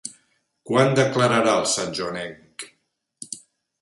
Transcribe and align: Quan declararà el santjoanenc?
Quan 0.69 0.95
declararà 0.99 1.53
el 1.65 1.69
santjoanenc? 1.75 2.67